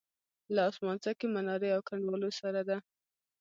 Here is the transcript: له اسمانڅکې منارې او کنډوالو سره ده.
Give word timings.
له 0.55 0.61
اسمانڅکې 0.69 1.27
منارې 1.33 1.69
او 1.75 1.81
کنډوالو 1.89 2.29
سره 2.39 2.61
ده. 2.69 2.77